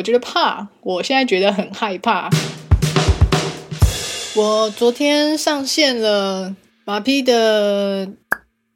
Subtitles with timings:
[0.00, 2.30] 我觉得怕，我现在觉得很害怕。
[4.34, 8.08] 我昨天上线了马匹的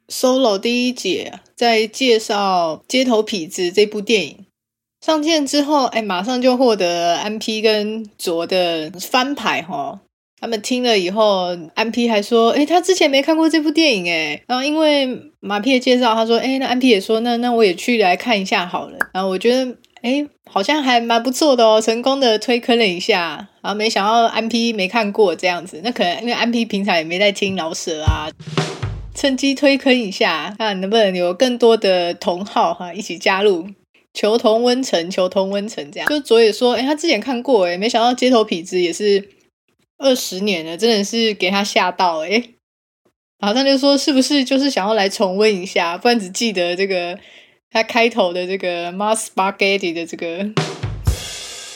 [0.07, 4.45] solo 第一节，在介绍《街头痞子》这部电影。
[5.03, 10.01] 上线之后，哎，马上就获得安 P 跟卓的翻牌哈。
[10.39, 14.39] 他们听了以后，安 P 还说，哎，他之前没看过这部电影哎。
[14.45, 18.99] 然后因为马匹的介绍，他说，哎，那安 P 也说，那那我也去来看一下好了。
[19.11, 19.75] 然后我觉得。
[20.05, 28.29] 哎，好像还蛮不错的哦，成功的推坑了一下，然后没想到安 P 没看过这样子，那可能因为安 P 平常也没在听老舍啊，
[29.15, 33.67] 趁机推坑一下，看能不能有更多的同好哈一起加入，
[34.13, 36.07] 求同温层，求同温层这样。
[36.07, 39.27] 就卓也说，哎，他之前看过，哎，没想到街头痞子也是
[39.97, 42.29] 二十年了，真的是给他吓到，哎，
[43.39, 47.17] 然后他就说，是不是就是想要来重温一下，不然只记得这个。
[47.75, 50.49] 他开头的这个 “mas Spaghetti 的这个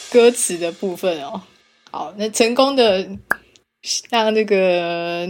[0.09, 1.41] 歌词的部分哦，
[1.91, 3.05] 好，那成功的
[4.09, 5.29] 让这个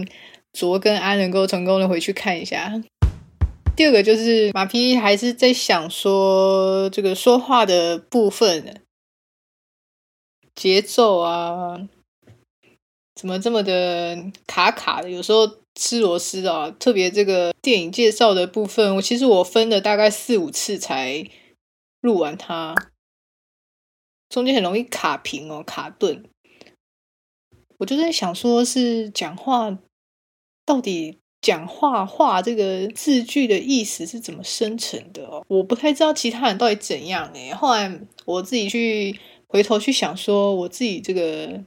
[0.52, 2.80] 卓跟安能够成功的回去看一下。
[3.74, 8.80] 第二个就是马匹还是在想说这个说话的部分
[10.54, 11.80] 节奏啊，
[13.20, 15.60] 怎么这么的卡卡的，有时候。
[15.76, 16.68] 吃螺丝啊！
[16.80, 21.24] 特别这个电影介绍的部分，我其实我分了大概四五次才
[22.00, 22.74] 录完它，
[24.28, 26.24] 中间很容易卡屏哦，卡顿。
[27.78, 29.78] 我就在想，说是讲话
[30.66, 35.46] 到底讲话话这个字句的意思是怎么生成的哦？
[35.48, 37.54] 我不太知道其他人到底怎样哎。
[37.54, 41.62] 后来我自己去回头去想，说我自己这个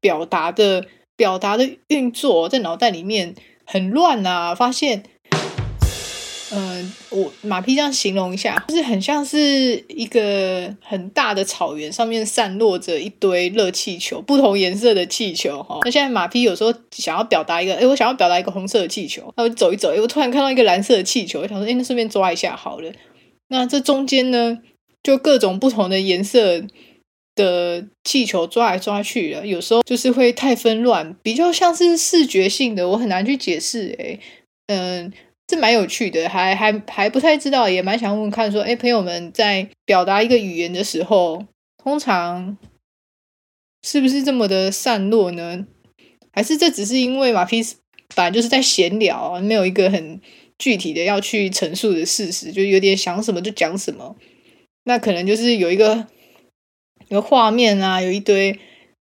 [0.00, 3.34] 表达的表达的运作在脑袋里面。
[3.72, 4.52] 很乱啊！
[4.52, 5.04] 发现，
[6.50, 9.38] 嗯、我马匹这样形容一下，就是很像是
[9.86, 15.78] 一个很大的草原上面散落着一堆热气球，不同颜色的气球哈。
[15.84, 22.90] 那现在马匹有时候想要表达一个，哎，我想要表达一个红色的气球，那我走一走，哎，我突然看到一个蓝色的气球，我想说，哎，那顺便抓一下好了。
[23.50, 24.58] 那这中间呢，
[25.04, 26.64] 就各种不同的颜色。
[27.40, 33.96] 的气球抓来抓去的，有时候就是会太纷乱，比较像是视觉性的，我很难去解释。
[33.98, 34.18] 哎，
[34.66, 35.12] 嗯，
[35.46, 41.46] 这蛮有趣的，还还还不太知道，也蛮想问问看，说，哎，朋友们在表达一个语言的时候，
[41.82, 42.56] 通常
[43.82, 45.66] 是不是这么的散落呢？
[46.32, 47.62] 还是这只是因为马匹
[48.14, 50.20] 反正就是在闲聊，没有一个很
[50.58, 54.16] 具体的要去陈述的事实，就有点想什么就讲什么，
[54.84, 56.06] 那可能就是有一个。
[57.10, 58.58] 有画面啊，有一堆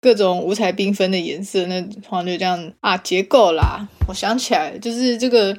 [0.01, 2.97] 各种五彩缤纷的颜色，那好像就这样啊。
[2.97, 5.57] 结构啦，我想起来，就是这个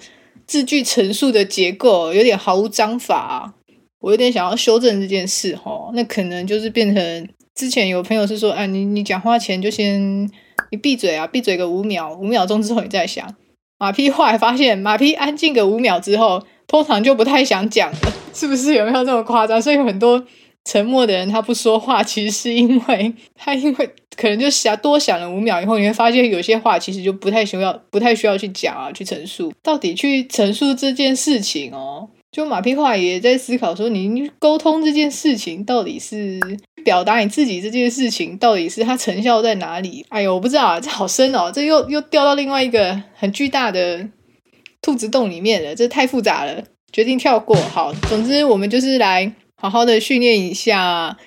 [0.47, 3.53] 字句陈述的结构有点毫无章法。
[3.99, 10.27] 我有点想要修正这件事齁，那可能就是变成之前有朋友是说，哎，你你讲话前就先
[10.71, 13.35] 你闭嘴啊，闭嘴个五秒，五秒钟之后你再想。
[13.77, 18.73] 马匹后来发现，马匹安静个五秒之后，通常就不太想讲了，是不是？
[18.73, 19.61] 有没有这么夸张？
[19.61, 20.25] 所以很多。
[20.63, 29.51] 沉默的人他不说话，其实是因为他因为可能就想多想了五秒以后，你会发现有些话其实就不太需要，不太需要去讲啊，去陈述。
[29.63, 36.39] 到底去陈述这件事情哦，就马屁话也在思考说，你你沟通这件事情到底是
[36.85, 40.05] 表达你自己这件事情，到底是它成效在哪里？
[40.09, 44.07] 哎呦，我不知道啊，这好深哦，这又又掉到另外一个很巨大的
[44.79, 47.55] 兔子洞里面了，这太复杂了，决定跳过。
[47.55, 49.33] 好，总之我们就是来。
[49.61, 51.19] 好好的训练一下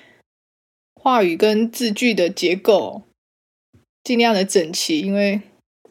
[0.93, 3.03] 话语跟字句的结构，
[4.03, 4.99] 尽量的整齐。
[4.99, 5.39] 因为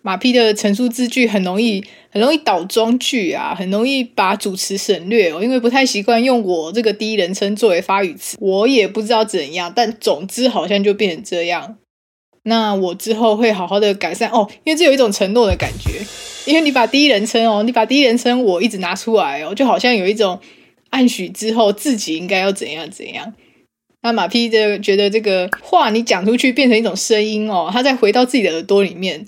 [0.02, 5.42] 马匹的陈述字句很容易，很容易倒装句啊，很容易把主词省略哦。
[5.42, 11.78] 因为不太习惯用我这个第一人称作为发语词，我也不知道怎样，但总之好像就变成这样。
[12.42, 16.04] 那我之后会好好的改善哦，因为这有一种承诺的感觉。
[16.44, 20.38] 因为你把第一人称哦，你把第一人称我一直拿出来哦，就好像有一种。
[20.94, 23.34] 暗许之后，自己应该要怎样怎样？
[24.02, 29.26] 那马屁就觉得这个话你讲出去变成一种声音哦，它再回到自己的耳朵里面。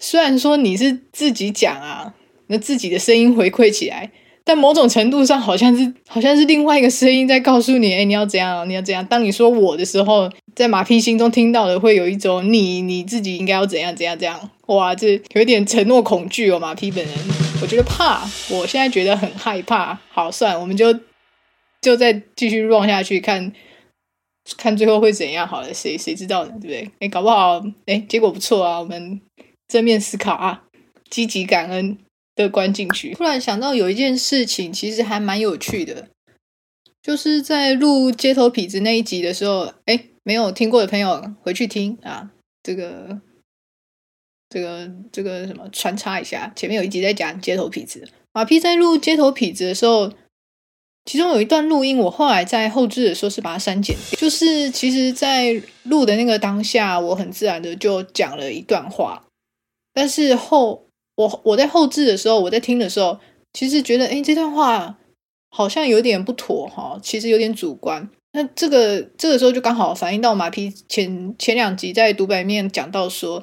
[0.00, 2.14] 虽然说你是自己讲啊，
[2.48, 4.10] 那自己的声音回馈起来，
[4.48, 9.04] 但某种程度上好像是好像是另外一个声音在告诉你，哎，你要怎样，你要怎样。
[9.04, 14.50] 当你说我的时候，在马匹心中听到的会有一种你你自己应该要怎样怎样怎样。
[14.68, 17.14] 哇，这有点承诺恐惧哦，马匹本人。
[17.60, 19.98] 我觉得怕，我现在觉得很害怕。
[20.10, 20.98] 好，算，我们就
[21.82, 23.52] 就再继续 run 下去，看
[24.56, 25.46] 看最后会怎样。
[25.46, 26.52] 好了，谁谁知道呢？
[26.52, 26.90] 对不对？
[27.00, 28.80] 哎，搞不好，哎，结果不错啊。
[28.80, 29.20] 我们
[29.68, 30.62] 正面思考啊，
[31.10, 31.98] 积极感恩
[32.44, 33.14] 的关进去。
[33.14, 36.08] 突然想到有一件事情，其实还蛮有趣的，
[37.02, 42.30] 就是在录街头痞子那一集的时候，哎，没有听过的朋友回去听啊，
[42.62, 43.20] 这个、
[44.48, 50.12] 这个、这个什么穿插一下，前面有一集在讲街头痞子，马屁在录街头痞子的时候，
[51.04, 59.24] 其中有一段录音，我后来在后置的时候是把它删减掉，就是其实，在录的那个当下，我很自然的就讲了一段话，
[59.94, 60.87] 但是后
[61.18, 63.18] 我我在后置的时候，我在听的时候，
[63.52, 64.98] 其实觉得，哎，这段话。
[65.50, 68.06] 好像有点不妥哈，其实有点主观。
[68.34, 73.42] 那这个这个时候就刚好反映到马屁前前两集在独白面讲到说，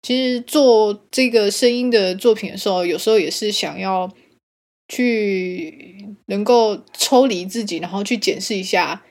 [0.00, 4.10] 其实做这个声音的作品的时候，有时候也是想要
[4.88, 9.02] 去能够抽离自己，然后去检视一下。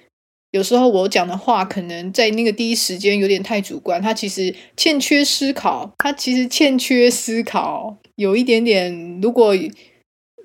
[0.53, 9.53] 有时候我讲的话可能在那个第一时间有点太主观，他其实欠缺思考，他其实欠缺思考，有一点点如果。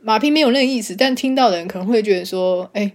[0.00, 2.93] 马屁没有那个意思，但听到的人可能会觉得说：“哎，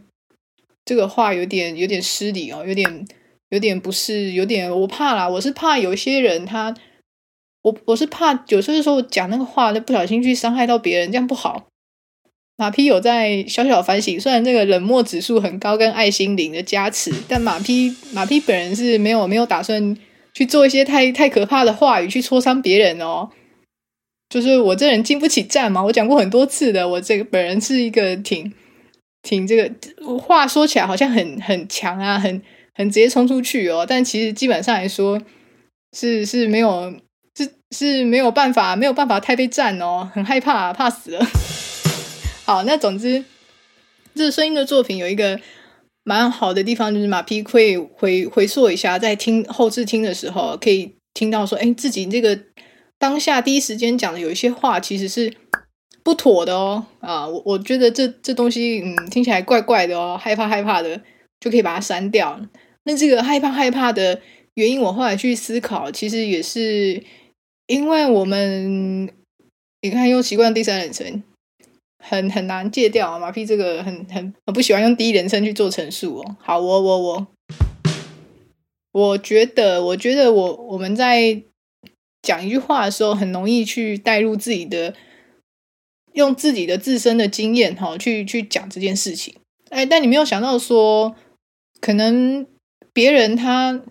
[0.86, 3.06] 这个话有点有点失礼哦，有点
[3.50, 5.28] 有点不是，有点我怕啦。
[5.28, 6.74] 我是怕有些人他，
[7.62, 11.68] 我我是怕有时候说我讲那个话，那不小心去伤害到别人，这样不好。”
[12.56, 19.98] 马匹有在小小反省，虽然这个冷漠指数很高，跟爱心零的加持，但马匹马匹本人是没有没有打算
[20.34, 23.30] 去做一些太太可怕的话语去戳伤别人哦。
[24.30, 28.54] 就是我这人经不起战嘛，我讲过很多次的，我这个本人是一个挺
[29.24, 29.72] 挺这个
[30.20, 32.42] 话说起来好像很很强啊，很
[32.76, 35.20] 很直接冲出去哦，但其实基本上来说
[35.98, 36.94] 是是没有
[37.36, 41.26] 是是没有办法没有办法太被战哦，很害怕怕死了。
[42.46, 43.24] 好，那总之
[44.16, 45.40] 这声音的作品有一个
[46.04, 52.40] 蛮好的地方，就是马屁会回回溯一下，在听后置听的时候可以听到说，哎，自己这个。
[53.00, 55.34] 当下第一时间讲的有一些话其实是
[56.06, 61.02] 不妥的哦，啊，我我觉得这这东西嗯听起来怪怪的哦，害怕害怕的
[61.42, 62.40] 就可以把它删掉。
[62.86, 64.22] 那这个害怕害怕的
[64.54, 67.04] 原因，我后来去思考，其实也是
[67.68, 69.12] 因为我们
[69.82, 71.22] 你看用习惯第三人称，
[72.04, 73.18] 很很难戒掉啊。
[73.18, 76.36] 马屁这个很很很不喜欢用第一人称去做陈述哦。
[76.40, 77.28] 好，我我我，
[78.92, 81.44] 我觉得我觉得我我们在。
[82.26, 84.94] 讲一句话的时候，很容易去带入自己的，
[86.14, 89.36] 用自己的自身的经验哈，去去讲这件事情。
[89.72, 91.18] 哎，但你没有想到说，
[91.82, 92.48] 可能
[92.94, 93.82] 别人他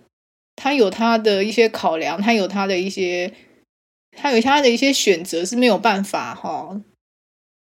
[0.57, 3.35] 他有他的一些考量，他有他的一些，
[4.17, 6.81] 他有他的一些选择是没有办法哈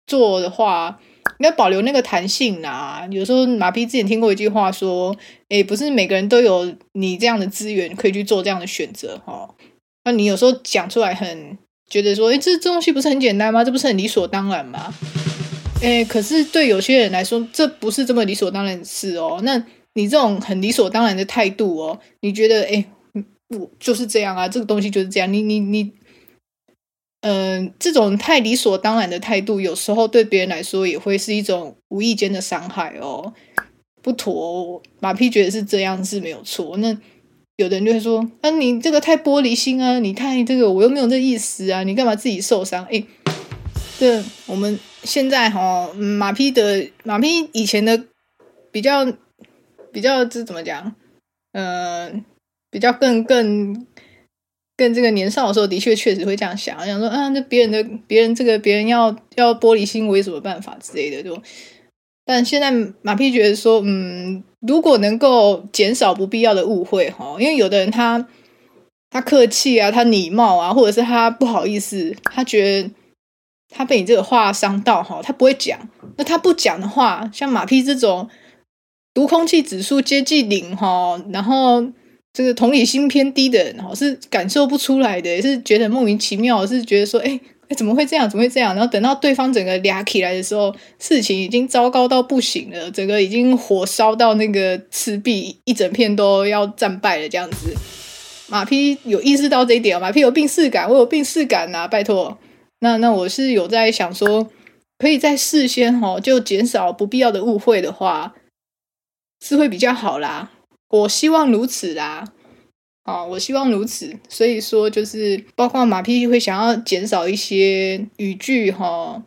[0.06, 0.98] 做的话，
[1.38, 3.06] 你要保留那个弹性啦。
[3.10, 5.16] 有时候马屁之前听过一句话说，
[5.48, 9.48] 哎，不是每个人都有你这样的资源可以去做这样的选择哈。
[10.04, 11.56] 那你有时候讲出来很
[11.88, 13.64] 觉得说，诶，这这东西不是很简单吗？
[13.64, 14.92] 这不是很理所当然吗？
[15.80, 19.40] 诶，可是对有些人来说，这不是这么理所当然的事哦。
[19.42, 19.62] 那
[19.94, 22.84] 你这种很理所当然的态度哦，你觉得，诶，
[23.58, 25.32] 我就是这样啊，这个东西就是这样。
[25.32, 25.92] 你你你，
[27.24, 33.34] 嗯、呃，这种太理所当然的态度，有时候对别人来说也会是一种无意间的伤害哦，
[34.00, 34.80] 不妥。
[35.00, 36.76] 马屁觉得是这样是没有错。
[36.76, 36.96] 那。
[37.56, 40.00] 有的人就会说：“啊，你这个太玻璃心啊！
[40.00, 41.84] 你太这个，我又没有这意思啊！
[41.84, 43.00] 你干嘛自己受伤？”哎，
[43.96, 48.06] 这我们现在哈马屁的马屁以前的
[48.72, 49.06] 比较
[49.92, 50.96] 比较这怎么讲？
[51.52, 52.24] 嗯、呃，
[52.72, 53.86] 比较更更
[54.76, 61.40] 跟这个年少的时候，的确确实会这样想，想说啊，那别人的别人这个别人要要玻璃心，我有什么办法之类的，就。
[62.26, 68.26] 但现在马屁觉得说，嗯，如果能够减少不必要的误会，哈，因为有的人他
[69.10, 72.90] 他客气啊，他礼貌啊，或者是他不好意思，他觉得
[73.68, 75.78] 他被你这个话伤到，哈，他不会讲。
[76.16, 78.30] 那他不讲的话，像马屁这种
[79.12, 81.84] 读空气指数接近零，哈，然后
[82.34, 87.40] 这个同理心偏低的人，哈，是感受不出来的，是觉得莫名其妙，是觉得说，哎。
[87.66, 88.28] 哎，怎么会这样？
[88.28, 88.74] 怎么会这样？
[88.74, 97.74] 然后等到对方整个俩起来的时候，事情已经糟糕到不行了，整个已经火烧到那个赤壁，一整片都要战败了这样子。
[98.48, 102.36] 马屁有意识到这一点，马屁有病识感，我有病识感呐，拜托。
[102.80, 104.46] 那那我是有在想说，
[104.98, 108.34] 可以在事先哈就减少不必要的误会的话，
[109.42, 110.50] 是会比较好啦。
[110.94, 112.24] 我希望如此啦。
[113.04, 114.16] 哦，我希望如此。
[114.28, 119.22] 所以说，就是包括马屁会想要减少一些语句哈，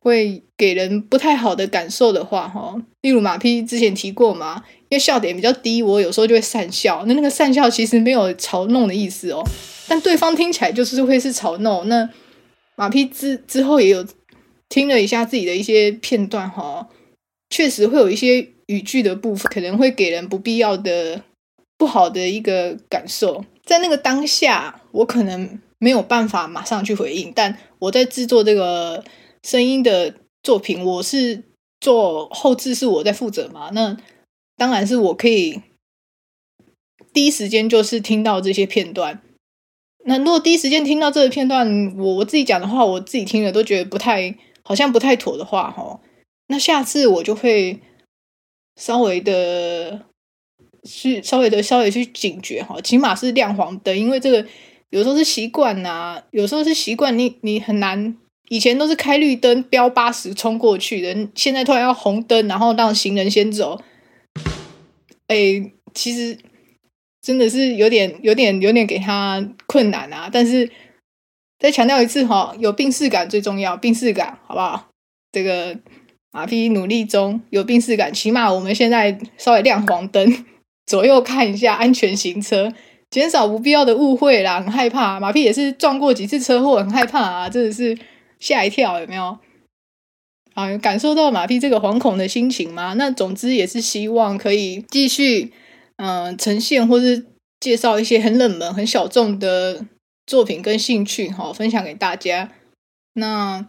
[0.00, 2.74] 会给人不太好的感受的话哈。
[3.02, 7.04] 例如马屁之前提过嘛，因为笑点比较低，我有时候就会讪笑。
[7.06, 9.44] 那那个讪笑其实没有嘲弄的意思哦，
[9.86, 11.86] 但对方听起来就是会是嘲弄。
[11.88, 12.08] 那
[12.76, 14.04] 马屁之之后也有
[14.68, 16.88] 听了一下自己的一些片段哈，
[17.54, 21.22] 确实会有一些语句的部分，可能会给人不必要的
[21.78, 23.44] 不好的一个感受。
[23.62, 29.04] 在那个当下，我可能没有办法马上去回应，但我在制作这个
[29.44, 31.44] 声音的作品，我是
[31.80, 33.70] 做后置，是我在负责嘛？
[33.72, 33.96] 那
[34.56, 35.62] 当然是我可以
[37.12, 39.22] 第一时间就是听到这些片段。
[40.04, 44.34] 那如果第一时间听到这个片段，我我自己讲的话，我自己听了都觉得不太，
[44.64, 46.00] 好像不太妥的话，哦，
[46.48, 47.80] 那下次我就会
[48.76, 50.06] 稍微的
[50.82, 54.46] 去稍微的稍微去警觉哈，起码是亮黄灯，因为这个
[54.90, 58.16] 有时候是习惯呐，有时候是习惯，你你很难，
[58.48, 63.82] 以前都是开绿灯标八十冲过去的，现在突然要红灯，然后让行人先走，
[65.28, 66.38] 哎，其实。
[67.26, 70.28] 真的是有点、有点、有点给他困难啊！
[70.30, 70.70] 但是
[71.58, 74.90] 再强调一次哈，有病识感最重要，病识感好不好？
[75.32, 75.74] 这个
[76.34, 80.44] 马匹努力中有病识感，起码我们现在稍微亮黄灯，
[80.84, 82.72] 左右看一下，安全行车，
[83.08, 84.60] 减少不必要的误会啦。
[84.60, 87.48] 很害怕，马匹也是撞过几次车祸，很害怕啊！
[87.48, 87.96] 真的是
[88.40, 89.38] 吓一跳，有没有？
[90.54, 92.94] 啊，有感受到马匹这个惶恐的心情吗？
[92.94, 95.52] 那总之也是希望可以继续。
[95.96, 97.24] 嗯、呈现或是
[97.60, 99.86] 介绍一些很冷门、很小众的
[100.26, 102.50] 作品跟兴趣，哈，分享给大家。
[103.12, 103.64] 那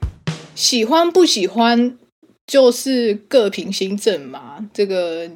[0.56, 1.96] 喜欢不喜欢
[2.48, 5.30] 就是各凭心证嘛，这个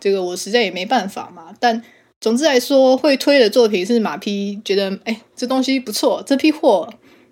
[0.00, 1.54] 这个我实在也没办法嘛。
[1.58, 1.82] 但
[2.20, 6.88] 总之来说，会推的作品是马匹觉得，哎，这东西不错，这批货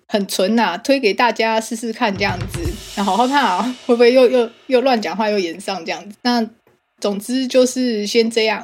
[0.07, 2.59] 很纯呐、推给大家试试看这样子。
[2.95, 6.15] 那好好看啊，会不会又又又乱讲话又演上这样子？
[6.21, 6.47] 那
[6.99, 8.61] 总之就是先这样。